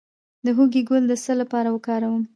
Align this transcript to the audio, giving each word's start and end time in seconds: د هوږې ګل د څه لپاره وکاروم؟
د 0.45 0.47
هوږې 0.57 0.81
ګل 0.89 1.03
د 1.07 1.13
څه 1.23 1.33
لپاره 1.41 1.69
وکاروم؟ 1.75 2.23